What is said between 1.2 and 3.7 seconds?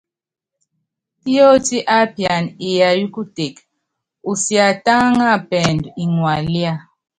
Yótí ápiana iyayɔ́ kuteke,